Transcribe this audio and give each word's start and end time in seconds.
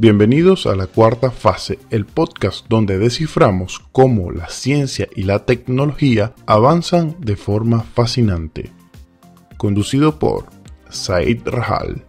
Bienvenidos 0.00 0.66
a 0.66 0.76
la 0.76 0.86
cuarta 0.86 1.32
fase, 1.32 1.80
el 1.90 2.06
podcast 2.06 2.64
donde 2.68 2.98
desciframos 2.98 3.80
cómo 3.90 4.30
la 4.30 4.48
ciencia 4.48 5.08
y 5.16 5.24
la 5.24 5.44
tecnología 5.44 6.34
avanzan 6.46 7.16
de 7.18 7.34
forma 7.34 7.82
fascinante. 7.82 8.70
Conducido 9.56 10.20
por 10.20 10.44
Said 10.88 11.40
Rahal. 11.46 12.04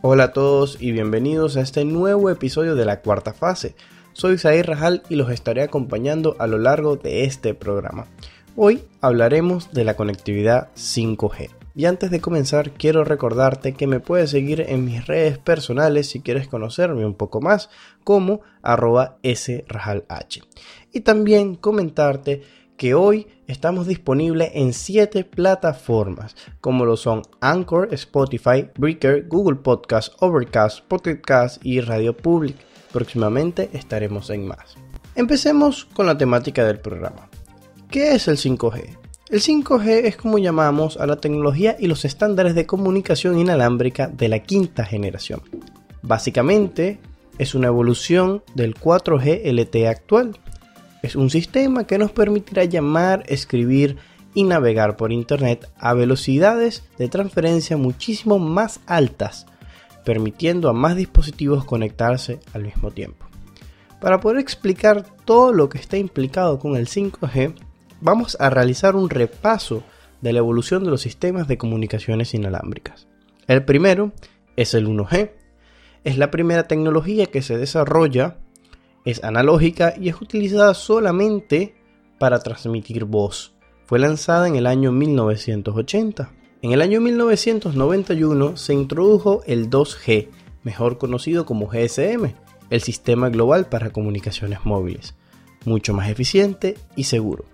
Hola 0.00 0.22
a 0.22 0.32
todos 0.32 0.76
y 0.80 0.92
bienvenidos 0.92 1.56
a 1.56 1.62
este 1.62 1.84
nuevo 1.84 2.30
episodio 2.30 2.76
de 2.76 2.84
la 2.84 3.00
cuarta 3.00 3.32
fase. 3.32 3.74
Soy 4.14 4.38
Zair 4.38 4.68
Rajal 4.68 5.02
y 5.08 5.16
los 5.16 5.28
estaré 5.28 5.62
acompañando 5.62 6.36
a 6.38 6.46
lo 6.46 6.56
largo 6.56 6.94
de 6.94 7.24
este 7.24 7.52
programa. 7.52 8.06
Hoy 8.54 8.84
hablaremos 9.00 9.72
de 9.72 9.84
la 9.84 9.96
conectividad 9.96 10.68
5G. 10.76 11.50
Y 11.74 11.86
antes 11.86 12.12
de 12.12 12.20
comenzar 12.20 12.70
quiero 12.70 13.02
recordarte 13.02 13.72
que 13.72 13.88
me 13.88 13.98
puedes 13.98 14.30
seguir 14.30 14.60
en 14.68 14.84
mis 14.84 15.04
redes 15.08 15.38
personales 15.38 16.08
si 16.08 16.20
quieres 16.20 16.46
conocerme 16.46 17.04
un 17.04 17.14
poco 17.14 17.40
más 17.40 17.70
como 18.04 18.42
arroba 18.62 19.18
srajalh. 19.24 20.04
Y 20.92 21.00
también 21.00 21.56
comentarte 21.56 22.42
que 22.76 22.94
hoy 22.94 23.26
estamos 23.48 23.88
disponibles 23.88 24.52
en 24.54 24.74
7 24.74 25.24
plataformas, 25.24 26.36
como 26.60 26.84
lo 26.84 26.96
son 26.96 27.22
Anchor, 27.40 27.88
Spotify, 27.92 28.68
Breaker, 28.76 29.26
Google 29.26 29.56
Podcast, 29.56 30.12
Overcast, 30.20 30.84
Podcast 30.86 31.66
y 31.66 31.80
Radio 31.80 32.16
Public. 32.16 32.56
Próximamente 32.94 33.70
estaremos 33.72 34.30
en 34.30 34.46
más. 34.46 34.76
Empecemos 35.16 35.84
con 35.84 36.06
la 36.06 36.16
temática 36.16 36.64
del 36.64 36.78
programa. 36.78 37.28
¿Qué 37.90 38.14
es 38.14 38.28
el 38.28 38.36
5G? 38.36 38.96
El 39.30 39.40
5G 39.40 40.04
es 40.04 40.16
como 40.16 40.38
llamamos 40.38 40.96
a 40.96 41.06
la 41.08 41.16
tecnología 41.16 41.74
y 41.76 41.88
los 41.88 42.04
estándares 42.04 42.54
de 42.54 42.66
comunicación 42.66 43.36
inalámbrica 43.36 44.06
de 44.06 44.28
la 44.28 44.38
quinta 44.38 44.84
generación. 44.84 45.42
Básicamente 46.02 47.00
es 47.36 47.56
una 47.56 47.66
evolución 47.66 48.44
del 48.54 48.76
4G 48.76 49.42
LTE 49.44 49.88
actual, 49.88 50.38
es 51.02 51.16
un 51.16 51.30
sistema 51.30 51.88
que 51.88 51.98
nos 51.98 52.12
permitirá 52.12 52.62
llamar, 52.62 53.24
escribir 53.26 53.96
y 54.34 54.44
navegar 54.44 54.96
por 54.96 55.10
Internet 55.10 55.68
a 55.78 55.94
velocidades 55.94 56.84
de 56.96 57.08
transferencia 57.08 57.76
muchísimo 57.76 58.38
más 58.38 58.78
altas, 58.86 59.46
permitiendo 60.04 60.68
a 60.68 60.72
más 60.72 60.96
dispositivos 60.96 61.64
conectarse 61.64 62.40
al 62.52 62.64
mismo 62.64 62.90
tiempo. 62.90 63.26
Para 64.00 64.20
poder 64.20 64.38
explicar 64.38 65.04
todo 65.24 65.52
lo 65.52 65.68
que 65.68 65.78
está 65.78 65.96
implicado 65.96 66.58
con 66.58 66.76
el 66.76 66.86
5G, 66.86 67.54
vamos 68.00 68.36
a 68.38 68.50
realizar 68.50 68.96
un 68.96 69.08
repaso 69.08 69.82
de 70.20 70.32
la 70.32 70.40
evolución 70.40 70.84
de 70.84 70.90
los 70.90 71.00
sistemas 71.00 71.48
de 71.48 71.58
comunicaciones 71.58 72.34
inalámbricas. 72.34 73.06
El 73.46 73.64
primero 73.64 74.12
es 74.56 74.74
el 74.74 74.86
1G. 74.86 75.30
Es 76.04 76.18
la 76.18 76.30
primera 76.30 76.68
tecnología 76.68 77.26
que 77.26 77.42
se 77.42 77.56
desarrolla 77.56 78.36
es 79.04 79.22
analógica 79.22 79.94
y 80.00 80.08
es 80.08 80.20
utilizada 80.20 80.74
solamente 80.74 81.74
para 82.18 82.38
transmitir 82.38 83.04
voz. 83.04 83.54
Fue 83.86 83.98
lanzada 83.98 84.48
en 84.48 84.56
el 84.56 84.66
año 84.66 84.92
1980. 84.92 86.32
En 86.64 86.72
el 86.72 86.80
año 86.80 87.02
1991 87.02 88.56
se 88.56 88.72
introdujo 88.72 89.42
el 89.44 89.68
2G, 89.68 90.28
mejor 90.62 90.96
conocido 90.96 91.44
como 91.44 91.66
GSM, 91.66 92.32
el 92.70 92.80
sistema 92.80 93.28
global 93.28 93.66
para 93.66 93.90
comunicaciones 93.90 94.60
móviles, 94.64 95.14
mucho 95.66 95.92
más 95.92 96.08
eficiente 96.08 96.78
y 96.96 97.04
seguro, 97.04 97.44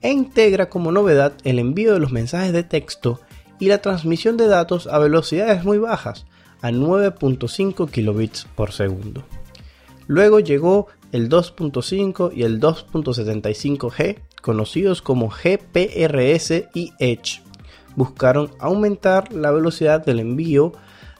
e 0.00 0.12
integra 0.12 0.68
como 0.68 0.92
novedad 0.92 1.32
el 1.42 1.58
envío 1.58 1.92
de 1.92 1.98
los 1.98 2.12
mensajes 2.12 2.52
de 2.52 2.62
texto 2.62 3.18
y 3.58 3.66
la 3.66 3.82
transmisión 3.82 4.36
de 4.36 4.46
datos 4.46 4.86
a 4.86 5.00
velocidades 5.00 5.64
muy 5.64 5.78
bajas, 5.78 6.24
a 6.60 6.70
9.5 6.70 7.90
kilobits 7.90 8.46
por 8.54 8.70
segundo. 8.70 9.24
Luego 10.06 10.38
llegó 10.38 10.86
el 11.10 11.28
2.5 11.28 12.30
y 12.32 12.44
el 12.44 12.60
2.75G, 12.60 14.20
conocidos 14.40 15.02
como 15.02 15.30
GPRS 15.30 16.68
y 16.74 16.92
Edge. 17.00 17.41
Buscaron 17.96 18.50
aumentar 18.58 19.32
la 19.32 19.50
velocidad 19.50 20.04
del 20.04 20.20
envío 20.20 20.72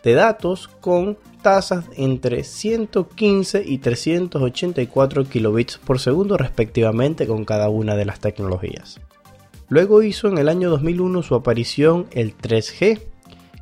de 0.03 0.15
datos 0.15 0.69
con 0.81 1.19
tasas 1.43 1.85
entre 1.97 2.45
115 2.45 3.63
y 3.67 3.79
384 3.79 5.25
kilobits 5.25 5.79
por 5.79 5.99
segundo 5.99 6.37
respectivamente 6.37 7.27
con 7.27 7.45
cada 7.45 7.69
una 7.69 7.97
de 7.97 8.05
las 8.05 8.21
tecnologías. 8.21 9.01
Luego 9.69 10.03
hizo 10.03 10.29
en 10.29 10.39
el 10.39 10.49
año 10.49 10.71
2001 10.71 11.23
su 11.23 11.35
aparición 11.35 12.07
el 12.13 12.37
3G, 12.37 13.01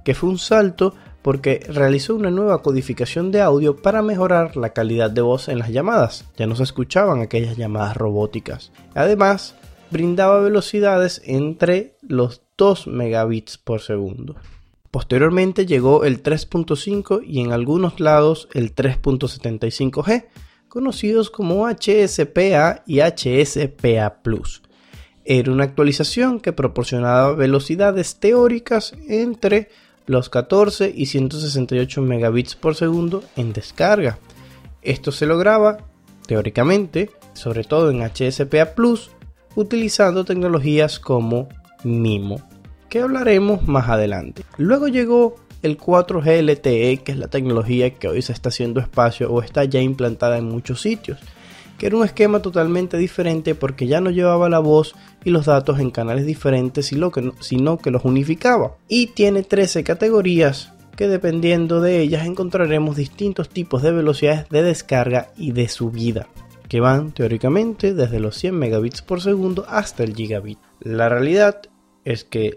que 0.04 0.14
fue 0.14 0.30
un 0.30 0.38
salto 0.38 0.94
porque 1.22 1.60
realizó 1.68 2.14
una 2.14 2.30
nueva 2.30 2.62
codificación 2.62 3.30
de 3.30 3.42
audio 3.42 3.76
para 3.76 4.02
mejorar 4.02 4.56
la 4.56 4.70
calidad 4.70 5.10
de 5.10 5.20
voz 5.20 5.48
en 5.48 5.58
las 5.58 5.70
llamadas. 5.70 6.24
Ya 6.36 6.46
no 6.46 6.56
se 6.56 6.62
escuchaban 6.62 7.20
aquellas 7.20 7.56
llamadas 7.56 7.96
robóticas. 7.96 8.72
Además, 8.94 9.54
brindaba 9.90 10.40
velocidades 10.40 11.20
entre 11.24 11.96
los 12.00 12.42
2 12.60 12.88
megabits 12.88 13.56
por 13.56 13.80
segundo. 13.80 14.36
Posteriormente 14.90 15.64
llegó 15.64 16.04
el 16.04 16.22
3.5 16.22 17.22
y 17.24 17.40
en 17.40 17.52
algunos 17.52 18.00
lados 18.00 18.48
el 18.52 18.74
3.75G, 18.74 20.26
conocidos 20.68 21.30
como 21.30 21.66
HSPA 21.66 22.82
y 22.86 23.00
HSPA 23.00 24.22
Plus. 24.22 24.62
Era 25.24 25.50
una 25.52 25.64
actualización 25.64 26.38
que 26.38 26.52
proporcionaba 26.52 27.32
velocidades 27.32 28.20
teóricas 28.20 28.92
entre 29.08 29.70
los 30.04 30.28
14 30.28 30.92
y 30.94 31.06
168 31.06 32.02
megabits 32.02 32.56
por 32.56 32.74
segundo 32.74 33.24
en 33.36 33.54
descarga. 33.54 34.18
Esto 34.82 35.12
se 35.12 35.24
lograba, 35.24 35.78
teóricamente, 36.26 37.10
sobre 37.32 37.64
todo 37.64 37.90
en 37.90 38.02
HSPA 38.02 38.74
Plus, 38.74 39.12
utilizando 39.54 40.26
tecnologías 40.26 41.00
como 41.00 41.48
MIMO, 41.84 42.49
que 42.90 43.00
hablaremos 43.00 43.66
más 43.66 43.88
adelante. 43.88 44.42
Luego 44.58 44.88
llegó 44.88 45.36
el 45.62 45.78
4G 45.78 46.42
LTE, 46.42 46.98
que 46.98 47.12
es 47.12 47.18
la 47.18 47.28
tecnología 47.28 47.94
que 47.94 48.08
hoy 48.08 48.20
se 48.20 48.32
está 48.32 48.50
haciendo 48.50 48.80
espacio 48.80 49.32
o 49.32 49.42
está 49.42 49.64
ya 49.64 49.80
implantada 49.80 50.36
en 50.36 50.44
muchos 50.44 50.82
sitios 50.82 51.18
que 51.80 51.86
era 51.86 51.96
un 51.96 52.04
esquema 52.04 52.42
totalmente 52.42 52.98
diferente 52.98 53.54
porque 53.54 53.86
ya 53.86 54.02
no 54.02 54.10
llevaba 54.10 54.50
la 54.50 54.58
voz 54.58 54.94
y 55.24 55.30
los 55.30 55.46
datos 55.46 55.80
en 55.80 55.90
canales 55.90 56.26
diferentes, 56.26 56.84
sino 56.84 57.10
que 57.78 57.90
los 57.90 58.04
unificaba. 58.04 58.76
Y 58.86 59.06
tiene 59.06 59.42
13 59.42 59.82
categorías 59.82 60.74
que 60.94 61.08
dependiendo 61.08 61.80
de 61.80 62.00
ellas 62.00 62.26
encontraremos 62.26 62.96
distintos 62.96 63.48
tipos 63.48 63.80
de 63.80 63.92
velocidades 63.92 64.46
de 64.50 64.62
descarga 64.62 65.30
y 65.38 65.52
de 65.52 65.68
subida, 65.68 66.26
que 66.68 66.80
van 66.80 67.12
teóricamente 67.12 67.94
desde 67.94 68.20
los 68.20 68.36
100 68.36 68.54
megabits 68.56 69.00
por 69.00 69.22
segundo 69.22 69.64
hasta 69.66 70.04
el 70.04 70.14
gigabit. 70.14 70.58
La 70.80 71.08
realidad 71.08 71.62
es 72.04 72.24
que 72.24 72.56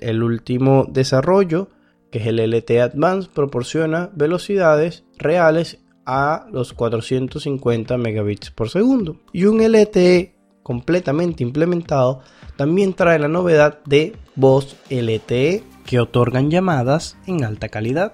el 0.00 0.22
último 0.22 0.86
desarrollo, 0.88 1.68
que 2.10 2.18
es 2.18 2.26
el 2.26 2.38
LTE 2.38 2.80
Advanced, 2.80 3.30
proporciona 3.30 4.10
velocidades 4.14 5.04
reales 5.18 5.78
a 6.04 6.46
los 6.50 6.72
450 6.72 7.96
megabits 7.96 8.50
por 8.50 8.68
segundo. 8.68 9.16
Y 9.32 9.44
un 9.44 9.62
LTE 9.62 10.34
completamente 10.62 11.42
implementado 11.42 12.20
también 12.56 12.94
trae 12.94 13.18
la 13.18 13.28
novedad 13.28 13.80
de 13.84 14.14
voz 14.36 14.76
LTE 14.90 15.64
que 15.86 16.00
otorgan 16.00 16.50
llamadas 16.50 17.16
en 17.26 17.44
alta 17.44 17.68
calidad. 17.68 18.12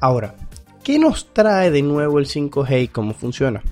Ahora, 0.00 0.34
¿qué 0.82 0.98
nos 0.98 1.32
trae 1.32 1.70
de 1.70 1.82
nuevo 1.82 2.18
el 2.18 2.26
5G 2.26 2.82
y 2.82 2.88
cómo 2.88 3.14
funciona? 3.14 3.62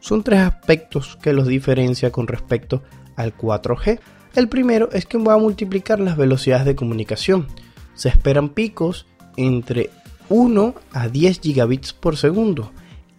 Son 0.00 0.22
tres 0.22 0.40
aspectos 0.40 1.16
que 1.20 1.32
los 1.32 1.46
diferencia 1.46 2.12
con 2.12 2.26
respecto 2.26 2.82
al 3.16 3.36
4G. 3.36 4.00
El 4.34 4.48
primero 4.48 4.90
es 4.92 5.06
que 5.06 5.18
va 5.18 5.34
a 5.34 5.38
multiplicar 5.38 6.00
las 6.00 6.16
velocidades 6.16 6.66
de 6.66 6.76
comunicación. 6.76 7.46
Se 7.94 8.08
esperan 8.08 8.50
picos 8.50 9.06
entre 9.36 9.90
1 10.28 10.74
a 10.92 11.08
10 11.08 11.40
gigabits 11.40 11.92
por 11.92 12.16
segundo 12.16 12.70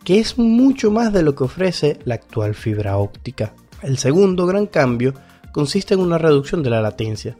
que 0.04 0.20
es 0.20 0.38
mucho 0.38 0.92
más 0.92 1.14
de 1.14 1.24
lo 1.24 1.36
que 1.36 1.44
ofrece 1.44 2.00
la 2.06 2.16
actual 2.16 2.56
fibra 2.56 2.98
óptica. 2.98 3.54
El 3.82 3.98
segundo 3.98 4.46
gran 4.46 4.66
cambio 4.66 5.14
consiste 5.52 5.94
en 5.94 6.00
una 6.00 6.18
reducción 6.18 6.64
de 6.64 6.70
la 6.70 6.82
latencia. 6.82 7.38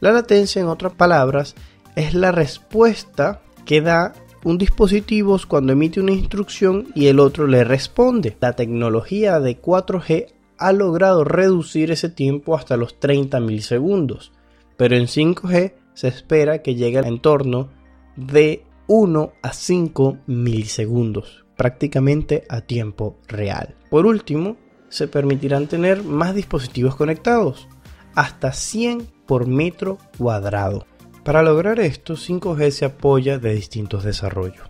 La 0.00 0.12
latencia, 0.12 0.60
en 0.60 0.68
otras 0.68 0.92
palabras, 0.92 1.54
es 1.96 2.14
la 2.14 2.32
respuesta 2.32 3.42
que 3.64 3.80
da 3.80 4.12
un 4.44 4.58
dispositivo 4.58 5.38
cuando 5.46 5.72
emite 5.72 6.00
una 6.00 6.12
instrucción 6.12 6.88
y 6.94 7.06
el 7.06 7.20
otro 7.20 7.46
le 7.46 7.64
responde. 7.64 8.36
La 8.40 8.54
tecnología 8.54 9.38
de 9.40 9.60
4G 9.60 10.26
ha 10.66 10.72
logrado 10.72 11.24
reducir 11.24 11.90
ese 11.90 12.08
tiempo 12.08 12.56
hasta 12.56 12.76
los 12.76 12.98
30 12.98 13.40
milisegundos, 13.40 14.32
pero 14.76 14.96
en 14.96 15.04
5G 15.04 15.74
se 15.94 16.08
espera 16.08 16.62
que 16.62 16.74
llegue 16.74 16.98
al 16.98 17.06
entorno 17.06 17.68
de 18.16 18.64
1 18.86 19.32
a 19.42 19.52
5 19.52 20.18
milisegundos 20.26 21.42
prácticamente 21.56 22.44
a 22.48 22.62
tiempo 22.62 23.18
real. 23.28 23.76
Por 23.90 24.06
último, 24.06 24.56
se 24.88 25.08
permitirán 25.08 25.68
tener 25.68 26.02
más 26.02 26.34
dispositivos 26.34 26.96
conectados, 26.96 27.68
hasta 28.14 28.52
100 28.52 29.06
por 29.26 29.46
metro 29.46 29.98
cuadrado. 30.18 30.86
Para 31.24 31.42
lograr 31.42 31.78
esto, 31.78 32.14
5G 32.14 32.70
se 32.70 32.84
apoya 32.84 33.38
de 33.38 33.54
distintos 33.54 34.02
desarrollos. 34.02 34.66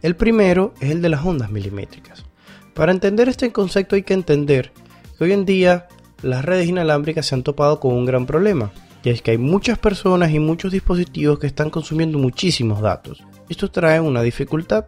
El 0.00 0.16
primero 0.16 0.72
es 0.80 0.90
el 0.90 1.02
de 1.02 1.10
las 1.10 1.24
ondas 1.24 1.50
milimétricas. 1.50 2.24
Para 2.72 2.92
entender 2.92 3.28
este 3.28 3.52
concepto 3.52 3.94
hay 3.94 4.02
que 4.02 4.14
entender 4.14 4.72
hoy 5.20 5.32
en 5.32 5.44
día 5.44 5.88
las 6.22 6.44
redes 6.44 6.68
inalámbricas 6.68 7.26
se 7.26 7.34
han 7.34 7.42
topado 7.42 7.80
con 7.80 7.92
un 7.92 8.04
gran 8.04 8.26
problema, 8.26 8.72
y 9.02 9.10
es 9.10 9.22
que 9.22 9.32
hay 9.32 9.38
muchas 9.38 9.78
personas 9.78 10.32
y 10.32 10.38
muchos 10.38 10.72
dispositivos 10.72 11.38
que 11.38 11.46
están 11.46 11.70
consumiendo 11.70 12.18
muchísimos 12.18 12.80
datos. 12.80 13.22
Esto 13.48 13.70
trae 13.70 14.00
una 14.00 14.22
dificultad, 14.22 14.86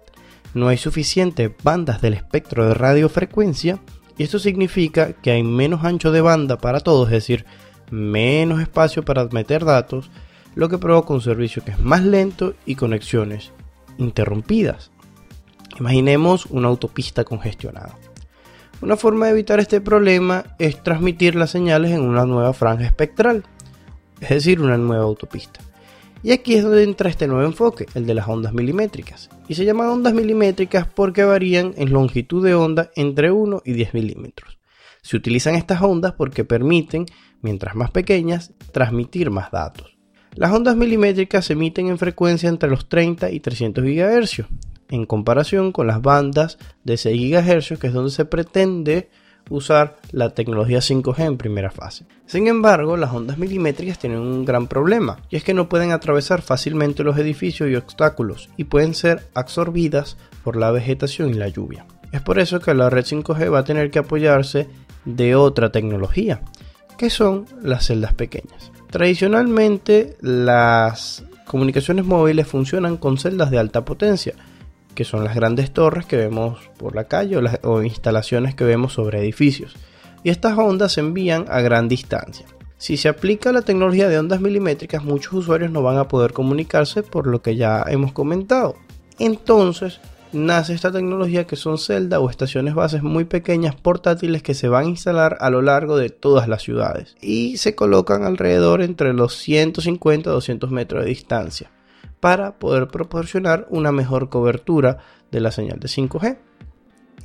no 0.55 0.69
hay 0.69 0.79
suficientes 0.79 1.51
bandas 1.63 2.01
del 2.01 2.15
espectro 2.15 2.67
de 2.67 2.75
radiofrecuencia, 2.75 3.79
y 4.17 4.23
esto 4.23 4.39
significa 4.39 5.13
que 5.13 5.31
hay 5.31 5.43
menos 5.43 5.85
ancho 5.85 6.11
de 6.11 6.23
banda 6.23 6.57
para 6.57 6.81
todos, 6.81 7.09
es 7.09 7.13
decir, 7.13 7.45
menos 7.91 8.61
espacio 8.61 9.05
para 9.05 9.27
meter 9.27 9.65
datos, 9.65 10.11
lo 10.55 10.71
que 10.71 10.79
provoca 10.79 11.13
un 11.13 11.21
servicio 11.21 11.63
que 11.63 11.73
es 11.73 11.79
más 11.79 12.03
lento 12.03 12.55
y 12.65 12.77
conexiones 12.77 13.53
interrumpidas. 13.99 14.91
Imaginemos 15.79 16.47
una 16.47 16.69
autopista 16.69 17.25
congestionada. 17.25 17.95
Una 18.83 18.97
forma 18.97 19.27
de 19.27 19.33
evitar 19.33 19.59
este 19.59 19.81
problema 19.81 20.45
es 20.59 20.83
transmitir 20.83 21.35
las 21.35 21.51
señales 21.51 21.93
en 21.93 22.03
una 22.03 22.27
nueva 22.27 22.53
franja 22.53 22.85
espectral, 22.85 23.43
es 24.21 24.29
decir, 24.29 24.61
una 24.61 24.77
nueva 24.77 25.05
autopista. 25.05 25.61
Y 26.23 26.33
aquí 26.33 26.55
es 26.55 26.63
donde 26.63 26.83
entra 26.83 27.09
este 27.09 27.27
nuevo 27.27 27.45
enfoque, 27.45 27.87
el 27.95 28.05
de 28.05 28.15
las 28.15 28.29
ondas 28.29 28.53
milimétricas. 28.53 29.31
Y 29.49 29.55
se 29.55 29.65
llaman 29.65 29.89
ondas 29.89 30.13
milimétricas 30.13 30.87
porque 30.87 31.25
varían 31.25 31.73
en 31.77 31.91
longitud 31.91 32.45
de 32.45 32.55
onda 32.55 32.91
entre 32.97 33.31
1 33.31 33.63
y 33.65 33.73
10 33.73 33.95
milímetros. 33.95 34.59
Se 35.03 35.17
utilizan 35.17 35.55
estas 35.55 35.81
ondas 35.81 36.13
porque 36.13 36.45
permiten, 36.45 37.07
mientras 37.41 37.77
más 37.77 37.91
pequeñas, 37.91 38.53
transmitir 38.73 39.31
más 39.31 39.51
datos. 39.51 39.97
Las 40.35 40.53
ondas 40.53 40.77
milimétricas 40.77 41.47
se 41.47 41.55
emiten 41.55 41.89
en 41.89 41.97
frecuencia 41.97 42.49
entre 42.51 42.69
los 42.69 42.89
30 42.89 43.31
y 43.31 43.41
300 43.41 43.85
GHz, 43.85 44.45
en 44.91 45.07
comparación 45.07 45.73
con 45.73 45.87
las 45.87 46.03
bandas 46.03 46.59
de 46.85 46.97
6 46.97 47.31
GHz, 47.31 47.79
que 47.79 47.89
es 47.89 47.93
donde 47.93 48.11
se 48.11 48.25
pretende 48.25 49.09
usar 49.49 49.97
la 50.11 50.31
tecnología 50.31 50.79
5G 50.79 51.21
en 51.21 51.37
primera 51.37 51.71
fase. 51.71 52.05
Sin 52.27 52.49
embargo, 52.49 52.97
las 52.97 53.13
ondas 53.13 53.39
milimétricas 53.39 53.99
tienen 53.99 54.19
un 54.19 54.45
gran 54.45 54.67
problema, 54.67 55.19
y 55.31 55.37
es 55.37 55.45
que 55.45 55.55
no 55.55 55.69
pueden 55.69 55.93
atravesar 55.93 56.43
fácilmente 56.43 57.05
los 57.05 57.17
edificios 57.19 57.71
y 57.71 57.77
obstáculos, 57.77 58.49
y 58.57 58.65
pueden 58.65 58.95
ser 58.95 59.29
absorbidas 59.35 60.17
por 60.43 60.57
la 60.57 60.71
vegetación 60.71 61.31
y 61.31 61.35
la 61.35 61.49
lluvia. 61.49 61.87
Es 62.13 62.21
por 62.23 62.39
eso 62.39 62.61
que 62.61 62.75
la 62.75 62.91
red 62.91 63.05
5G 63.05 63.53
va 63.53 63.61
a 63.61 63.65
tener 63.65 63.91
que 63.91 64.01
apoyarse 64.01 64.69
de 65.05 65.35
otra 65.37 65.71
tecnología, 65.71 66.41
que 66.99 67.11
son 67.11 67.47
las 67.63 67.87
celdas 67.87 68.15
pequeñas. 68.15 68.73
Tradicionalmente 68.91 70.17
las 70.21 71.25
comunicaciones 71.47 72.05
móviles 72.05 72.47
funcionan 72.47 72.97
con 72.97 73.19
celdas 73.19 73.51
de 73.51 73.59
alta 73.59 73.85
potencia, 73.85 74.35
que 74.97 75.05
son 75.05 75.23
las 75.23 75.37
grandes 75.37 75.73
torres 75.73 76.07
que 76.07 76.17
vemos 76.17 76.59
por 76.79 76.97
la 76.97 77.05
calle 77.05 77.37
o, 77.63 77.83
instalaciones 77.83 78.57
que 78.57 78.65
vemos 78.65 78.95
sobre 78.95 79.21
edificios, 79.21 79.77
y 80.25 80.31
estas 80.31 80.59
ondas 80.59 80.93
se 80.93 81.01
envían 81.01 81.45
a 81.49 81.61
gran 81.61 81.87
distancia. 81.87 82.47
Si 82.79 82.97
se 82.97 83.09
aplica 83.09 83.53
la 83.53 83.63
tecnología 83.63 84.09
de 84.09 84.19
ondas 84.19 84.41
milimétricas, 84.41 85.05
muchos 85.05 85.35
usuarios 85.35 85.71
no 85.71 85.83
van 85.83 85.99
a 85.99 86.09
poder 86.09 86.33
comunicarse 86.33 87.03
por 87.03 87.27
lo 87.27 87.43
que 87.43 87.57
ya 87.57 87.85
hemos 87.89 88.13
comentado. 88.13 88.75
Entonces, 89.19 90.01
nace 90.33 90.75
esta 90.75 90.91
tecnología 90.91 91.47
que 91.47 91.57
son 91.57 91.79
celdas 91.79 92.21
o 92.21 92.29
estaciones 92.29 92.75
bases 92.75 93.03
muy 93.03 93.25
pequeñas 93.25 93.77
portátiles 93.77 94.43
que 94.43 94.55
se 94.55 94.69
van 94.69 94.87
a 94.87 94.91
instalar 94.91 95.37
a 95.41 95.51
lo 95.51 95.63
largo 95.63 95.97
de 95.97 96.11
todas 96.11 96.49
las 96.49 96.63
ciudades 96.63 97.17
y 97.21 97.59
se 97.59 97.75
colocan 97.75 98.25
alrededor 98.25 98.83
entre 98.83 99.13
los 99.13 99.37
150 99.37 100.29
a 100.29 100.33
200 100.33 100.71
metros 100.71 101.05
de 101.05 101.11
distancia 101.11 101.71
para 102.27 102.59
poder 102.59 102.89
proporcionar 102.89 103.69
una 103.71 103.93
mejor 103.93 104.31
cobertura 104.31 104.99
de 105.31 105.39
la 105.39 105.53
señal 105.53 105.79
de 105.79 105.87
5G. 105.87 106.37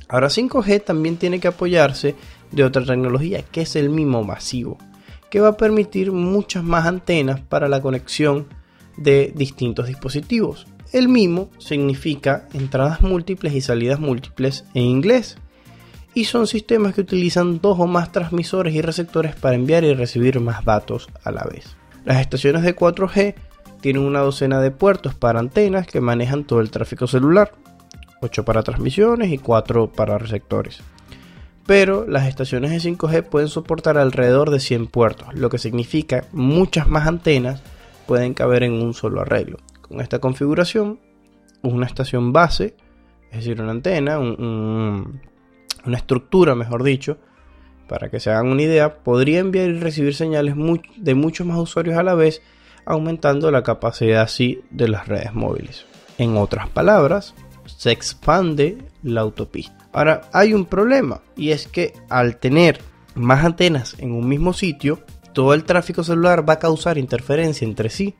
Ahora 0.08 0.28
5G 0.28 0.84
también 0.84 1.16
tiene 1.16 1.40
que 1.40 1.48
apoyarse 1.48 2.14
de 2.52 2.62
otra 2.62 2.84
tecnología 2.84 3.42
que 3.42 3.62
es 3.62 3.74
el 3.74 3.90
MIMO 3.90 4.22
masivo, 4.22 4.78
que 5.28 5.40
va 5.40 5.48
a 5.48 5.56
permitir 5.56 6.12
muchas 6.12 6.62
más 6.62 6.86
antenas 6.86 7.40
para 7.40 7.66
la 7.66 7.82
conexión 7.82 8.46
de 8.96 9.32
distintos 9.34 9.88
dispositivos. 9.88 10.68
El 10.92 11.08
MIMO 11.08 11.50
significa 11.58 12.46
entradas 12.52 13.00
múltiples 13.00 13.54
y 13.54 13.60
salidas 13.60 13.98
múltiples 13.98 14.66
en 14.72 14.84
inglés. 14.84 15.36
Y 16.14 16.26
son 16.26 16.46
sistemas 16.46 16.94
que 16.94 17.00
utilizan 17.00 17.60
dos 17.60 17.80
o 17.80 17.88
más 17.88 18.12
transmisores 18.12 18.72
y 18.72 18.82
receptores 18.82 19.34
para 19.34 19.56
enviar 19.56 19.82
y 19.82 19.94
recibir 19.94 20.38
más 20.38 20.64
datos 20.64 21.08
a 21.24 21.32
la 21.32 21.42
vez. 21.42 21.76
Las 22.04 22.20
estaciones 22.20 22.62
de 22.62 22.76
4G 22.76 23.34
tienen 23.82 24.04
una 24.04 24.20
docena 24.20 24.62
de 24.62 24.70
puertos 24.70 25.14
para 25.14 25.40
antenas 25.40 25.86
que 25.86 26.00
manejan 26.00 26.44
todo 26.44 26.60
el 26.60 26.70
tráfico 26.70 27.06
celular, 27.06 27.52
8 28.22 28.44
para 28.44 28.62
transmisiones 28.62 29.30
y 29.30 29.36
4 29.36 29.92
para 29.92 30.16
receptores. 30.16 30.80
Pero 31.66 32.06
las 32.08 32.26
estaciones 32.26 32.70
de 32.70 32.90
5G 32.90 33.24
pueden 33.24 33.48
soportar 33.48 33.98
alrededor 33.98 34.50
de 34.50 34.60
100 34.60 34.86
puertos, 34.86 35.34
lo 35.34 35.50
que 35.50 35.58
significa 35.58 36.24
muchas 36.32 36.88
más 36.88 37.06
antenas 37.06 37.62
pueden 38.06 38.32
caber 38.34 38.62
en 38.62 38.72
un 38.72 38.94
solo 38.94 39.20
arreglo. 39.20 39.58
Con 39.80 40.00
esta 40.00 40.18
configuración, 40.18 41.00
una 41.62 41.86
estación 41.86 42.32
base, 42.32 42.74
es 43.30 43.38
decir, 43.38 43.60
una 43.60 43.72
antena, 43.72 44.18
una 44.18 45.96
estructura, 45.96 46.54
mejor 46.54 46.82
dicho, 46.82 47.18
para 47.88 48.10
que 48.10 48.20
se 48.20 48.30
hagan 48.30 48.46
una 48.46 48.62
idea, 48.62 49.02
podría 49.02 49.40
enviar 49.40 49.68
y 49.70 49.78
recibir 49.78 50.14
señales 50.14 50.54
de 50.96 51.14
muchos 51.14 51.46
más 51.46 51.58
usuarios 51.58 51.96
a 51.96 52.02
la 52.02 52.14
vez, 52.14 52.42
aumentando 52.84 53.50
la 53.50 53.62
capacidad 53.62 54.22
así 54.22 54.62
de 54.70 54.88
las 54.88 55.08
redes 55.08 55.34
móviles. 55.34 55.86
En 56.18 56.36
otras 56.36 56.68
palabras, 56.68 57.34
se 57.64 57.90
expande 57.90 58.78
la 59.02 59.22
autopista. 59.22 59.76
Ahora, 59.92 60.22
hay 60.32 60.54
un 60.54 60.66
problema, 60.66 61.20
y 61.36 61.50
es 61.50 61.66
que 61.66 61.92
al 62.08 62.36
tener 62.36 62.80
más 63.14 63.44
antenas 63.44 63.96
en 63.98 64.12
un 64.12 64.28
mismo 64.28 64.52
sitio, 64.52 65.00
todo 65.32 65.54
el 65.54 65.64
tráfico 65.64 66.04
celular 66.04 66.48
va 66.48 66.54
a 66.54 66.58
causar 66.58 66.98
interferencia 66.98 67.66
entre 67.66 67.90
sí 67.90 68.14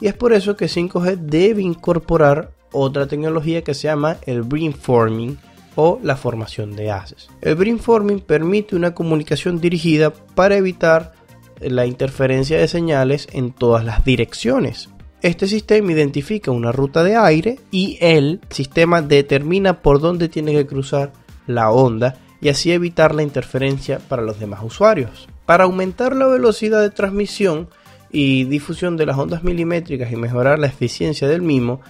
y 0.00 0.06
es 0.06 0.14
por 0.14 0.32
eso 0.32 0.56
que 0.56 0.66
5G 0.66 1.16
debe 1.16 1.62
incorporar 1.62 2.52
otra 2.72 3.06
tecnología 3.06 3.62
que 3.62 3.74
se 3.74 3.88
llama 3.88 4.18
el 4.26 4.42
beamforming 4.42 5.38
o 5.74 5.98
la 6.02 6.16
formación 6.16 6.76
de 6.76 6.90
haces. 6.90 7.28
El 7.40 7.56
beamforming 7.56 8.20
permite 8.20 8.76
una 8.76 8.94
comunicación 8.94 9.60
dirigida 9.60 10.12
para 10.12 10.56
evitar 10.56 11.12
la 11.60 11.86
interferencia 11.86 12.58
de 12.58 12.68
señales 12.68 13.28
en 13.32 13.52
todas 13.52 13.84
las 13.84 14.04
direcciones. 14.04 14.88
Este 15.22 15.48
sistema 15.48 15.92
identifica 15.92 16.50
una 16.50 16.72
ruta 16.72 17.02
de 17.02 17.16
aire 17.16 17.58
y 17.70 17.98
el 18.00 18.40
sistema 18.50 19.02
determina 19.02 19.82
por 19.82 20.00
dónde 20.00 20.28
tiene 20.28 20.52
que 20.52 20.66
cruzar 20.66 21.12
la 21.46 21.70
onda 21.70 22.16
y 22.40 22.50
así 22.50 22.70
evitar 22.70 23.14
la 23.14 23.24
interferencia 23.24 23.98
para 23.98 24.22
los 24.22 24.38
demás 24.38 24.60
usuarios. 24.62 25.28
Para 25.44 25.64
aumentar 25.64 26.14
la 26.14 26.26
velocidad 26.26 26.80
de 26.82 26.90
transmisión, 26.90 27.68
y 28.10 28.44
difusión 28.44 28.96
de 28.96 29.06
las 29.06 29.18
ondas 29.18 29.44
milimétricas 29.44 30.10
y 30.12 30.16
mejorar 30.16 30.58
la 30.58 30.66
eficiencia 30.66 31.28
del 31.28 31.42
mismo, 31.42 31.80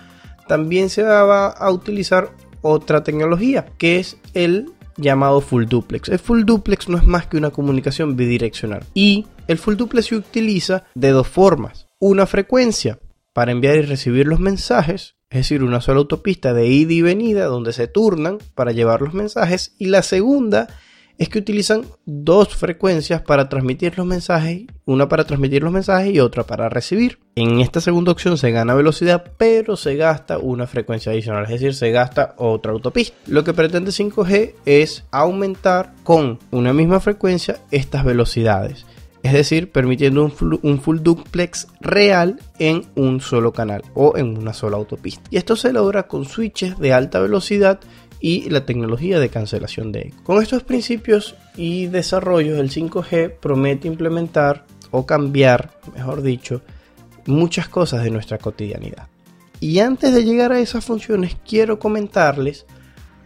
también 0.46 0.90
se 0.90 1.02
va 1.02 1.48
a 1.48 1.70
utilizar 1.70 2.30
otra 2.62 3.04
tecnología 3.04 3.66
que 3.78 3.98
es 3.98 4.16
el 4.34 4.72
llamado 4.99 5.40
full 5.40 5.64
duplex. 5.64 6.11
El 6.11 6.19
full 6.19 6.45
duplex 6.45 6.88
no 6.88 6.99
es 6.99 7.07
más 7.07 7.26
que 7.26 7.38
una 7.38 7.50
comunicación 7.50 8.17
bidireccional 8.17 8.85
y 8.93 9.26
el 9.47 9.57
full 9.59 9.76
duplex 9.76 10.07
se 10.07 10.17
utiliza 10.17 10.85
de 10.95 11.11
dos 11.11 11.28
formas. 11.28 11.88
Una 11.99 12.26
frecuencia 12.26 12.99
para 13.33 13.52
enviar 13.52 13.76
y 13.76 13.83
recibir 13.83 14.26
los 14.26 14.40
mensajes, 14.40 15.17
es 15.31 15.38
decir, 15.38 15.62
una 15.62 15.81
sola 15.81 16.00
autopista 16.00 16.52
de 16.52 16.67
ida 16.67 16.93
y 16.93 17.02
venida 17.02 17.47
donde 17.47 17.73
se 17.73 17.87
turnan 17.87 18.38
para 18.55 18.73
llevar 18.73 19.00
los 19.00 19.14
mensajes 19.14 19.75
y 19.78 19.87
la 19.87 20.02
segunda 20.02 20.69
es 21.18 21.28
que 21.28 21.40
utilizan 21.40 21.84
dos 22.06 22.56
frecuencias 22.56 23.22
para 23.22 23.48
transmitir 23.48 23.98
los 23.98 24.06
mensajes, 24.06 24.62
una 24.84 25.08
para 25.08 25.25
transmitir 25.25 25.62
los 25.62 25.72
mensajes 25.72 26.14
y 26.14 26.20
otra 26.20 26.44
para 26.44 26.68
recibir. 26.68 27.18
En 27.34 27.60
esta 27.60 27.80
segunda 27.80 28.12
opción 28.12 28.38
se 28.38 28.52
gana 28.52 28.75
velocidad, 28.75 29.32
pero 29.37 29.76
se 29.76 29.96
gasta 29.96 30.38
una 30.38 30.66
frecuencia 30.66 31.10
adicional, 31.10 31.44
es 31.44 31.50
decir, 31.50 31.75
se 31.75 31.90
gasta 31.90 32.34
otra 32.38 32.72
autopista. 32.72 33.16
Lo 33.26 33.42
que 33.42 33.52
pretende 33.52 33.90
5G 33.90 34.54
es 34.64 35.04
aumentar 35.10 35.92
con 36.04 36.38
una 36.52 36.72
misma 36.72 37.00
frecuencia 37.00 37.58
estas 37.72 38.04
velocidades. 38.04 38.87
Es 39.22 39.32
decir, 39.32 39.72
permitiendo 39.72 40.22
un, 40.62 40.80
full 40.80 40.98
duplex 41.00 41.66
real 41.80 42.38
en 42.60 42.84
un 42.94 43.20
solo 43.20 43.52
canal 43.52 43.82
o 43.94 44.16
en 44.16 44.38
una 44.38 44.52
sola 44.52 44.76
autopista. 44.76 45.22
Y 45.30 45.37
esto 45.37 45.56
se 45.56 45.72
logra 45.72 46.06
con 46.06 46.25
switches 46.25 46.78
de 46.78 46.92
alta 46.92 47.18
velocidad 47.18 47.80
y 48.20 48.50
la 48.50 48.66
tecnología 48.66 49.18
de 49.18 49.28
cancelación 49.28 49.92
de 49.92 50.00
eco. 50.00 50.22
Con 50.25 50.42
estos 50.42 50.62
principios 50.62 51.37
y 51.56 51.87
desarrollos, 51.87 52.58
el 52.58 52.70
5G 52.70 53.34
promete 53.40 53.88
implementar 53.88 54.66
o 54.90 55.06
cambiar, 55.06 55.78
mejor 55.94 56.22
dicho, 56.22 56.62
muchas 57.26 57.68
cosas 57.68 58.02
de 58.02 58.10
nuestra 58.10 58.38
cotidianidad. 58.38 59.08
Y 59.60 59.80
antes 59.80 60.14
de 60.14 60.25
llegar 60.25 60.52
a 60.52 60.60
esas 60.60 60.84
funciones, 60.84 61.37
quiero 61.46 61.78
comentarles 61.78 62.66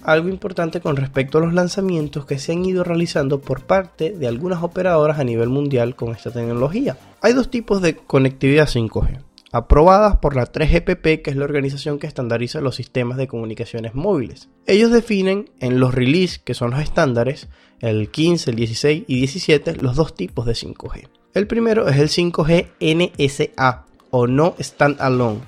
algo 0.03 0.29
importante 0.29 0.81
con 0.81 0.97
respecto 0.97 1.39
a 1.39 1.43
los 1.43 1.55
lanzamientos 1.55 2.27
que 2.27 2.39
se 2.39 2.53
han 2.53 2.65
ido 2.65 2.83
realizando 2.83 3.41
por 3.41 3.65
parte 3.65 4.11
de 4.11 4.27
algunas 4.27 4.63
operadoras 4.63 5.19
a 5.19 5.25
nivel 5.25 5.49
mundial 5.49 5.95
con 5.95 6.13
esta 6.13 6.31
tecnología. 6.31 6.97
Hay 7.21 7.35
dos 7.35 7.51
tipos 7.51 7.81
de 7.81 7.97
conectividad 7.97 8.67
5G 8.67 9.21
aprobadas 9.53 10.17
por 10.17 10.35
la 10.35 10.51
3GPP, 10.51 11.23
que 11.23 11.31
es 11.31 11.37
la 11.37 11.45
organización 11.45 11.99
que 11.99 12.07
estandariza 12.07 12.61
los 12.61 12.75
sistemas 12.75 13.19
de 13.19 13.29
comunicaciones 13.29 13.95
móviles. 13.95 14.49
Ellos 14.67 14.91
definen 14.91 15.51
en 15.61 15.79
los 15.79 15.95
release, 15.95 16.41
que 16.43 16.55
son 16.55 16.71
los 16.71 16.81
estándares, 16.81 17.49
el 17.81 18.11
15, 18.11 18.51
el 18.51 18.57
16 18.57 19.05
y 19.07 19.17
17, 19.17 19.77
los 19.77 19.95
dos 19.95 20.15
tipos 20.15 20.47
de 20.47 20.55
5G. 20.55 21.09
El 21.35 21.47
primero 21.47 21.89
es 21.89 21.99
el 21.99 22.09
5G 22.09 22.69
NSA 22.81 23.85
o 24.11 24.27
no 24.27 24.55
standalone 24.61 25.41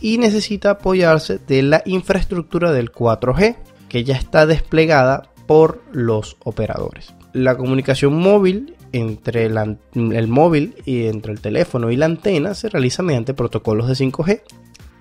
y 0.00 0.18
necesita 0.18 0.70
apoyarse 0.70 1.38
de 1.38 1.62
la 1.62 1.82
infraestructura 1.86 2.72
del 2.72 2.92
4G 2.92 3.56
que 3.88 4.04
ya 4.04 4.16
está 4.16 4.46
desplegada 4.46 5.30
por 5.46 5.82
los 5.92 6.36
operadores. 6.44 7.14
La 7.36 7.58
comunicación 7.58 8.18
móvil 8.18 8.76
entre 8.92 9.44
el 9.44 10.26
móvil 10.26 10.74
y 10.86 11.04
entre 11.04 11.34
el 11.34 11.40
teléfono 11.42 11.90
y 11.90 11.96
la 11.96 12.06
antena 12.06 12.54
se 12.54 12.70
realiza 12.70 13.02
mediante 13.02 13.34
protocolos 13.34 13.88
de 13.88 13.92
5G, 13.92 14.40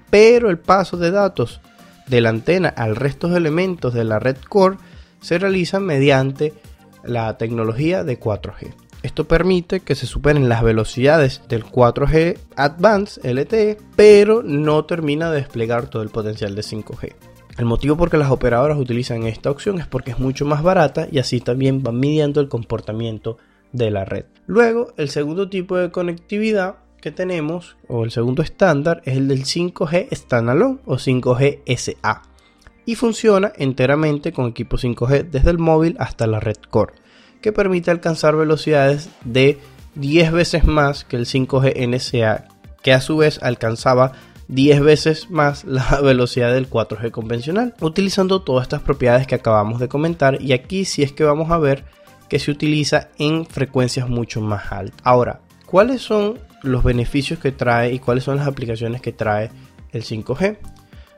pero 0.09 0.49
el 0.49 0.59
paso 0.59 0.97
de 0.97 1.11
datos 1.11 1.61
de 2.07 2.19
la 2.19 2.31
antena 2.31 2.67
al 2.67 2.97
resto 2.97 3.29
de 3.29 3.37
elementos 3.37 3.93
de 3.93 4.03
la 4.03 4.19
red 4.19 4.35
core 4.49 4.75
se 5.21 5.37
realiza 5.37 5.79
mediante 5.79 6.51
la 7.05 7.37
tecnología 7.37 8.03
de 8.03 8.19
4G. 8.19 8.73
Esto 9.01 9.29
permite 9.29 9.79
que 9.79 9.95
se 9.95 10.05
superen 10.05 10.49
las 10.49 10.61
velocidades 10.61 11.41
del 11.47 11.63
4G 11.63 12.37
Advanced 12.57 13.23
LTE, 13.23 13.77
pero 13.95 14.43
no 14.43 14.83
termina 14.83 15.31
de 15.31 15.37
desplegar 15.37 15.89
todo 15.89 16.01
el 16.01 16.09
potencial 16.09 16.53
de 16.53 16.63
5G. 16.63 17.13
El 17.57 17.65
motivo 17.65 17.95
por 17.95 18.09
que 18.09 18.17
las 18.17 18.31
operadoras 18.31 18.77
utilizan 18.77 19.23
esta 19.23 19.49
opción 19.49 19.79
es 19.79 19.87
porque 19.87 20.11
es 20.11 20.19
mucho 20.19 20.45
más 20.45 20.61
barata 20.61 21.07
y 21.09 21.19
así 21.19 21.39
también 21.39 21.83
van 21.83 21.99
midiendo 21.99 22.41
el 22.41 22.49
comportamiento 22.49 23.37
de 23.71 23.91
la 23.91 24.03
red. 24.03 24.25
Luego, 24.45 24.93
el 24.97 25.09
segundo 25.09 25.49
tipo 25.49 25.77
de 25.77 25.89
conectividad 25.89 26.75
que 26.99 27.11
tenemos, 27.11 27.77
o 27.87 28.03
el 28.03 28.11
segundo 28.11 28.41
estándar, 28.41 29.01
es 29.05 29.15
el 29.15 29.29
del 29.29 29.45
5G 29.45 30.13
Standalone 30.13 30.79
o 30.85 30.95
5G 30.95 31.61
SA. 31.77 32.23
Y 32.85 32.95
funciona 32.95 33.53
enteramente 33.55 34.33
con 34.33 34.47
equipo 34.47 34.77
5G 34.77 35.29
desde 35.29 35.51
el 35.51 35.57
móvil 35.57 35.95
hasta 35.99 36.27
la 36.27 36.41
red 36.41 36.57
core, 36.69 36.93
que 37.41 37.53
permite 37.53 37.89
alcanzar 37.89 38.35
velocidades 38.35 39.09
de 39.23 39.59
10 39.95 40.31
veces 40.33 40.65
más 40.65 41.05
que 41.05 41.15
el 41.15 41.25
5G 41.25 41.87
NSA, 41.87 42.47
que 42.83 42.91
a 42.91 43.01
su 43.01 43.17
vez 43.17 43.41
alcanzaba 43.41 44.11
10 44.47 44.81
veces 44.81 45.29
más 45.29 45.63
la 45.63 45.99
velocidad 46.03 46.53
del 46.53 46.69
4G 46.69 47.11
convencional, 47.11 47.73
utilizando 47.81 48.41
todas 48.41 48.63
estas 48.63 48.81
propiedades 48.81 49.27
que 49.27 49.35
acabamos 49.35 49.79
de 49.79 49.87
comentar. 49.87 50.41
Y 50.41 50.53
aquí 50.53 50.85
sí 50.85 51.03
es 51.03 51.11
que 51.11 51.23
vamos 51.23 51.51
a 51.51 51.57
ver 51.57 51.83
que 52.29 52.39
se 52.39 52.51
utiliza 52.51 53.09
en 53.17 53.45
frecuencias 53.45 54.09
mucho 54.09 54.41
más 54.41 54.71
altas. 54.71 54.99
Ahora, 55.03 55.41
¿cuáles 55.65 56.01
son 56.01 56.39
los 56.63 56.83
beneficios 56.83 57.39
que 57.39 57.51
trae 57.51 57.93
y 57.93 57.99
cuáles 57.99 58.23
son 58.23 58.37
las 58.37 58.47
aplicaciones 58.47 59.01
que 59.01 59.11
trae 59.11 59.51
el 59.91 60.03
5G? 60.03 60.57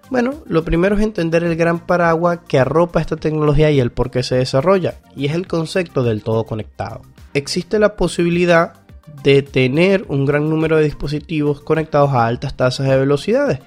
Bueno, 0.09 0.35
lo 0.45 0.63
primero 0.63 0.95
es 0.95 1.01
entender 1.01 1.43
el 1.43 1.57
gran 1.57 1.79
paraguas 1.79 2.39
que 2.47 2.59
arropa 2.59 3.01
esta 3.01 3.17
tecnología 3.17 3.71
y 3.71 3.79
el 3.79 3.91
por 3.91 4.09
qué 4.09 4.23
se 4.23 4.35
desarrolla, 4.35 4.95
y 5.15 5.25
es 5.25 5.35
el 5.35 5.47
concepto 5.47 6.03
del 6.03 6.23
todo 6.23 6.45
conectado. 6.45 7.01
Existe 7.33 7.77
la 7.77 7.95
posibilidad 7.97 8.73
de 9.23 9.41
tener 9.41 10.05
un 10.07 10.25
gran 10.25 10.49
número 10.49 10.77
de 10.77 10.83
dispositivos 10.83 11.61
conectados 11.61 12.11
a 12.11 12.25
altas 12.25 12.55
tasas 12.55 12.87
de 12.87 12.97
velocidades, 12.97 13.59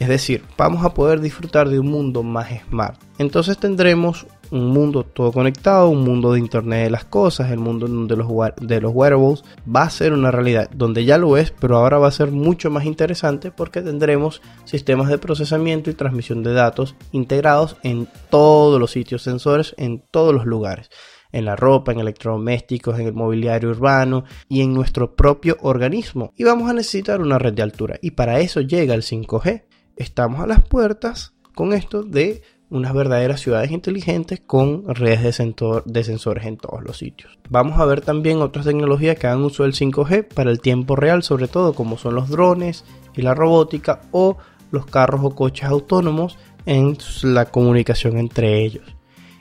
es 0.00 0.08
decir, 0.08 0.42
vamos 0.56 0.82
a 0.82 0.94
poder 0.94 1.20
disfrutar 1.20 1.68
de 1.68 1.78
un 1.78 1.88
mundo 1.88 2.22
más 2.22 2.48
smart. 2.68 2.98
Entonces 3.18 3.58
tendremos 3.58 4.26
un 4.50 4.68
mundo 4.68 5.04
todo 5.04 5.30
conectado, 5.30 5.90
un 5.90 6.02
mundo 6.02 6.32
de 6.32 6.38
Internet 6.38 6.84
de 6.84 6.90
las 6.90 7.04
cosas, 7.04 7.50
el 7.50 7.58
mundo 7.58 7.86
los, 7.86 8.28
de 8.60 8.80
los 8.80 8.94
wearables 8.94 9.44
va 9.64 9.82
a 9.82 9.90
ser 9.90 10.14
una 10.14 10.30
realidad, 10.30 10.70
donde 10.70 11.04
ya 11.04 11.18
lo 11.18 11.36
es, 11.36 11.50
pero 11.50 11.76
ahora 11.76 11.98
va 11.98 12.08
a 12.08 12.12
ser 12.12 12.30
mucho 12.30 12.70
más 12.70 12.86
interesante 12.86 13.50
porque 13.50 13.82
tendremos 13.82 14.40
sistemas 14.64 15.10
de 15.10 15.18
procesamiento 15.18 15.90
y 15.90 15.94
transmisión 15.94 16.42
de 16.42 16.54
datos 16.54 16.96
integrados 17.12 17.76
en 17.82 18.08
todos 18.30 18.80
los 18.80 18.90
sitios 18.92 19.22
sensores, 19.22 19.74
en 19.76 20.02
todos 20.10 20.34
los 20.34 20.46
lugares 20.46 20.90
en 21.32 21.44
la 21.44 21.56
ropa, 21.56 21.92
en 21.92 22.00
electrodomésticos, 22.00 22.98
en 22.98 23.06
el 23.06 23.12
mobiliario 23.12 23.70
urbano 23.70 24.24
y 24.48 24.62
en 24.62 24.72
nuestro 24.72 25.14
propio 25.14 25.56
organismo. 25.60 26.32
Y 26.36 26.44
vamos 26.44 26.70
a 26.70 26.74
necesitar 26.74 27.20
una 27.20 27.38
red 27.38 27.54
de 27.54 27.62
altura. 27.62 27.98
Y 28.02 28.12
para 28.12 28.40
eso 28.40 28.60
llega 28.60 28.94
el 28.94 29.02
5G. 29.02 29.64
Estamos 29.96 30.40
a 30.40 30.46
las 30.46 30.62
puertas 30.62 31.34
con 31.54 31.72
esto 31.72 32.02
de 32.02 32.42
unas 32.70 32.94
verdaderas 32.94 33.40
ciudades 33.40 33.72
inteligentes 33.72 34.40
con 34.40 34.84
redes 34.94 35.38
de, 35.84 36.04
sensores 36.04 36.46
en 36.46 36.56
todos 36.56 36.82
los 36.84 36.98
sitios. 36.98 37.36
Vamos 37.48 37.78
a 37.80 37.84
ver 37.84 38.00
también 38.00 38.40
otras 38.40 38.64
tecnologías 38.64 39.18
que 39.18 39.26
hagan 39.26 39.42
uso 39.42 39.64
del 39.64 39.74
5G 39.74 40.28
para 40.28 40.50
el 40.50 40.60
tiempo 40.60 40.94
real, 40.96 41.22
sobre 41.22 41.48
todo 41.48 41.74
como 41.74 41.98
son 41.98 42.14
los 42.14 42.28
drones 42.28 42.84
y 43.16 43.22
la 43.22 43.34
robótica 43.34 44.02
o 44.12 44.38
los 44.70 44.86
carros 44.86 45.20
o 45.24 45.34
coches 45.34 45.64
autónomos 45.64 46.38
en 46.64 46.96
la 47.22 47.46
comunicación 47.46 48.18
entre 48.18 48.64
ellos. 48.64 48.84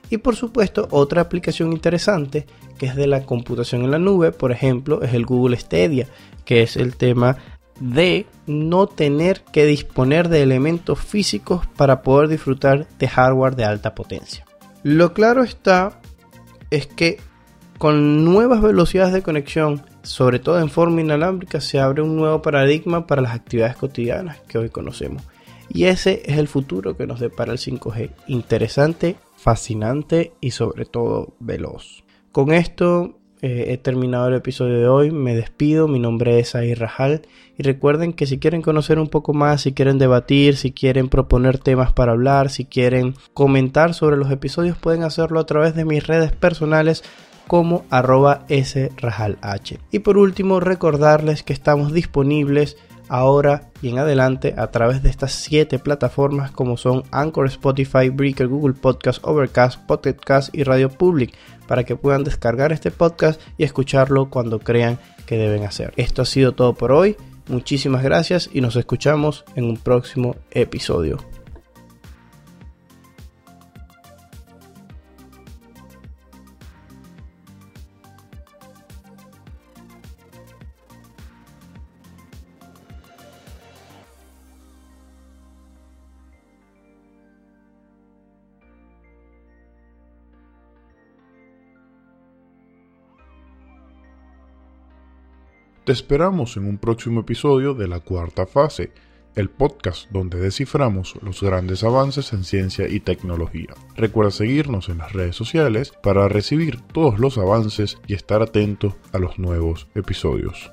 Y 0.09 0.17
por 0.17 0.35
supuesto, 0.35 0.87
otra 0.91 1.21
aplicación 1.21 1.71
interesante 1.71 2.45
que 2.77 2.87
es 2.87 2.95
de 2.95 3.07
la 3.07 3.25
computación 3.25 3.83
en 3.83 3.91
la 3.91 3.99
nube, 3.99 4.31
por 4.31 4.51
ejemplo, 4.51 5.01
es 5.03 5.13
el 5.13 5.25
Google 5.25 5.57
Stadia, 5.57 6.07
que 6.45 6.63
es 6.63 6.77
el 6.77 6.95
tema 6.95 7.37
de 7.79 8.25
no 8.47 8.87
tener 8.87 9.41
que 9.51 9.65
disponer 9.65 10.29
de 10.29 10.41
elementos 10.41 10.99
físicos 10.99 11.67
para 11.77 12.01
poder 12.01 12.29
disfrutar 12.29 12.87
de 12.97 13.07
hardware 13.07 13.55
de 13.55 13.65
alta 13.65 13.95
potencia. 13.95 14.45
Lo 14.83 15.13
claro 15.13 15.43
está 15.43 15.99
es 16.71 16.87
que 16.87 17.19
con 17.77 18.25
nuevas 18.25 18.61
velocidades 18.61 19.13
de 19.13 19.21
conexión, 19.21 19.81
sobre 20.03 20.39
todo 20.39 20.59
en 20.59 20.69
forma 20.69 21.01
inalámbrica, 21.01 21.61
se 21.61 21.79
abre 21.79 22.01
un 22.01 22.15
nuevo 22.15 22.41
paradigma 22.41 23.07
para 23.07 23.21
las 23.21 23.33
actividades 23.33 23.77
cotidianas 23.77 24.39
que 24.47 24.57
hoy 24.57 24.69
conocemos. 24.69 25.23
Y 25.69 25.85
ese 25.85 26.23
es 26.25 26.37
el 26.37 26.47
futuro 26.47 26.97
que 26.97 27.07
nos 27.07 27.19
depara 27.19 27.53
el 27.53 27.59
5G. 27.59 28.11
Interesante, 28.27 29.15
fascinante 29.39 30.34
y 30.41 30.51
sobre 30.51 30.86
todo 30.86 31.36
veloz. 31.39 32.03
Con 32.31 32.51
esto 32.51 33.19
eh, 33.41 33.67
he 33.69 33.77
terminado 33.77 34.27
el 34.27 34.36
episodio 34.36 34.77
de 34.77 34.88
hoy, 34.88 35.12
me 35.12 35.34
despido, 35.34 35.88
mi 35.88 36.00
nombre 36.00 36.39
es 36.39 36.55
Ahir 36.55 36.79
Rajal 36.79 37.22
y 37.58 37.63
recuerden 37.63 38.12
que 38.12 38.25
si 38.25 38.38
quieren 38.38 38.62
conocer 38.62 39.00
un 39.00 39.08
poco 39.08 39.34
más, 39.34 39.62
si 39.62 39.72
quieren 39.72 39.98
debatir, 39.98 40.58
si 40.58 40.72
quieren 40.72 41.08
proponer 41.08 41.58
temas 41.58 41.93
para 41.93 42.12
hablar, 42.12 42.50
si 42.50 42.65
quieren 42.65 43.15
comentar 43.34 43.93
sobre 43.93 44.17
los 44.17 44.29
episodios, 44.29 44.77
pueden 44.77 45.03
hacerlo 45.03 45.39
a 45.39 45.46
través 45.46 45.74
de 45.74 45.86
mis 45.86 46.05
redes 46.05 46.34
personales 46.34 47.03
como 47.48 47.86
arroba 47.89 48.46
srajalh. 48.50 49.38
Y 49.89 50.00
por 50.00 50.17
último, 50.17 50.60
recordarles 50.60 51.43
que 51.43 51.53
estamos 51.53 51.93
disponibles 51.93 52.77
ahora 53.09 53.69
y 53.81 53.89
en 53.89 53.97
adelante 53.97 54.55
a 54.57 54.67
través 54.67 55.03
de 55.03 55.09
estas 55.09 55.33
siete 55.33 55.79
plataformas 55.79 56.51
como 56.51 56.77
son 56.77 57.03
Anchor, 57.11 57.47
Spotify, 57.47 58.09
Breaker, 58.09 58.47
Google 58.47 58.75
Podcast, 58.75 59.19
Overcast, 59.23 59.85
Pocket 59.85 60.13
Cast 60.13 60.55
y 60.55 60.63
Radio 60.63 60.89
Public 60.89 61.33
para 61.67 61.83
que 61.83 61.95
puedan 61.95 62.23
descargar 62.23 62.71
este 62.71 62.91
podcast 62.91 63.41
y 63.57 63.63
escucharlo 63.63 64.29
cuando 64.29 64.59
crean 64.59 64.97
que 65.25 65.37
deben 65.37 65.63
hacer. 65.63 65.93
Esto 65.97 66.21
ha 66.21 66.25
sido 66.25 66.53
todo 66.53 66.73
por 66.73 66.91
hoy. 66.91 67.17
Muchísimas 67.47 68.03
gracias 68.03 68.49
y 68.53 68.61
nos 68.61 68.75
escuchamos 68.75 69.43
en 69.55 69.65
un 69.65 69.77
próximo 69.77 70.35
episodio. 70.51 71.17
Te 95.89 95.93
esperamos 95.93 96.55
en 96.55 96.65
un 96.65 96.77
próximo 96.77 97.22
episodio 97.22 97.74
de 97.74 97.88
la 97.88 98.00
cuarta 98.00 98.46
fase, 98.46 98.91
el 99.34 99.50
podcast 99.50 100.08
donde 100.12 100.39
desciframos 100.39 101.15
los 101.24 101.41
grandes 101.41 101.84
avances 101.84 102.31
en 102.31 102.43
ciencia 102.43 102.88
y 102.88 103.00
tecnología. 103.00 103.74
Recuerda 103.96 104.29
seguirnos 104.29 104.89
en 104.89 105.00
las 105.00 105.13
redes 105.13 105.36
sociales 105.36 105.91
para 106.03 106.27
recibir 106.27 106.79
todos 106.79 107.17
los 107.17 107.39
avances 107.39 107.98
y 108.05 108.13
estar 108.13 108.43
atento 108.43 108.98
a 109.13 109.17
los 109.17 109.39
nuevos 109.39 109.88
episodios. 109.96 110.72